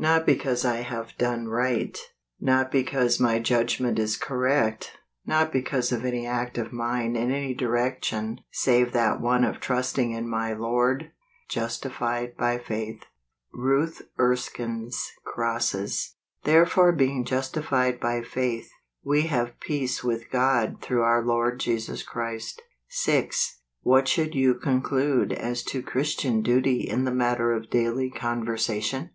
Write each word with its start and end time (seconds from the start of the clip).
Not 0.00 0.26
because 0.26 0.64
I 0.64 0.78
have 0.78 1.16
done 1.18 1.46
right; 1.46 1.96
not 2.40 2.72
because 2.72 3.20
my 3.20 3.38
judgment 3.38 3.96
is 3.96 4.16
correct; 4.16 4.98
not 5.24 5.52
because 5.52 5.92
of 5.92 6.04
any 6.04 6.26
act 6.26 6.58
of 6.58 6.72
mine 6.72 7.14
in 7.14 7.30
any 7.30 7.54
direc¬ 7.54 8.02
tion 8.02 8.40
save 8.50 8.90
that 8.92 9.20
one 9.20 9.44
of 9.44 9.60
trusting 9.60 10.10
in 10.10 10.28
my 10.28 10.52
Lord, 10.52 11.12
justified 11.48 12.36
by 12.36 12.58
faith! 12.58 13.04
Until 13.54 14.04
Erskine's 14.18 15.12
Crosses." 15.24 16.16
Therefore 16.42 16.90
being 16.90 17.24
justified 17.24 18.00
by 18.00 18.20
faith, 18.22 18.72
ice 19.08 19.26
have 19.26 19.60
peace 19.60 20.02
with 20.02 20.28
God 20.28 20.78
through 20.82 21.02
our 21.02 21.22
Lord 21.22 21.60
Jesus 21.60 22.02
Christ." 22.02 22.62
6. 22.88 23.60
What 23.82 24.08
should 24.08 24.34
you 24.34 24.56
conclude 24.56 25.32
as 25.32 25.62
to 25.66 25.84
Christian 25.84 26.42
duty 26.42 26.80
in 26.80 27.04
the 27.04 27.14
matter 27.14 27.52
of 27.52 27.70
daily 27.70 28.10
con¬ 28.10 28.42
versation 28.42 29.10